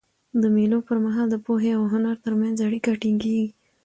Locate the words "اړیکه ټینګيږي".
2.67-3.49